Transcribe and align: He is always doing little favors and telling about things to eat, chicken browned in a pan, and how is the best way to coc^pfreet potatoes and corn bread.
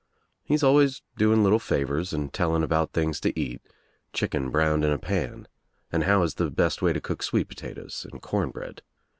He 0.43 0.55
is 0.55 0.63
always 0.63 1.03
doing 1.15 1.43
little 1.43 1.59
favors 1.59 2.11
and 2.11 2.33
telling 2.33 2.63
about 2.63 2.91
things 2.91 3.19
to 3.19 3.39
eat, 3.39 3.61
chicken 4.13 4.49
browned 4.49 4.83
in 4.83 4.89
a 4.89 4.97
pan, 4.97 5.47
and 5.91 6.05
how 6.05 6.23
is 6.23 6.33
the 6.33 6.49
best 6.49 6.81
way 6.81 6.91
to 6.91 6.99
coc^pfreet 6.99 7.47
potatoes 7.47 8.07
and 8.11 8.19
corn 8.19 8.49
bread. 8.49 8.81